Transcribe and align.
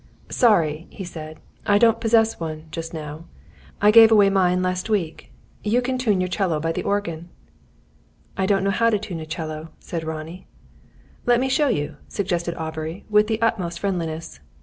"Sorry," 0.31 0.87
he 0.89 1.03
said. 1.03 1.39
"I 1.67 1.77
don't 1.77 2.01
possess 2.01 2.39
one, 2.39 2.63
just 2.71 2.91
now. 2.91 3.25
I 3.79 3.91
gave 3.91 4.11
away 4.11 4.31
mine 4.31 4.63
last 4.63 4.89
week. 4.89 5.31
You 5.63 5.79
can 5.83 5.99
tune 5.99 6.19
your 6.19 6.27
'cello 6.27 6.59
by 6.59 6.71
the 6.71 6.81
organ." 6.81 7.29
"I 8.35 8.47
don't 8.47 8.63
know 8.63 8.71
how 8.71 8.89
to 8.89 8.97
tune 8.97 9.19
a 9.19 9.27
'cello," 9.27 9.69
said 9.79 10.03
Ronnie. 10.03 10.47
"Let 11.27 11.39
me 11.39 11.49
show 11.49 11.67
you," 11.67 11.97
suggested 12.07 12.55
Aubrey, 12.57 13.05
with 13.11 13.27
the 13.27 13.39
utmost 13.43 13.77
friendliness. 13.79 14.39